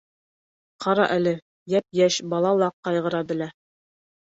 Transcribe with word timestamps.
Ҡара 0.85 1.05
әле, 1.17 1.35
йәп-йәш 1.75 2.21
бала 2.35 2.59
ла 2.65 2.75
ҡайғыра 2.91 3.25
белә. 3.33 3.55